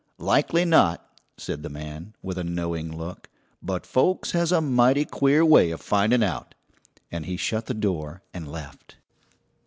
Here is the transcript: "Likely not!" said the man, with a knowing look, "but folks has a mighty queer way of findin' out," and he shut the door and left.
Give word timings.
"Likely 0.17 0.65
not!" 0.65 1.19
said 1.37 1.61
the 1.61 1.69
man, 1.69 2.15
with 2.23 2.39
a 2.39 2.43
knowing 2.43 2.97
look, 2.97 3.29
"but 3.61 3.85
folks 3.85 4.31
has 4.31 4.51
a 4.51 4.59
mighty 4.59 5.05
queer 5.05 5.45
way 5.45 5.69
of 5.69 5.79
findin' 5.79 6.23
out," 6.23 6.55
and 7.11 7.27
he 7.27 7.37
shut 7.37 7.67
the 7.67 7.75
door 7.75 8.23
and 8.33 8.51
left. 8.51 8.95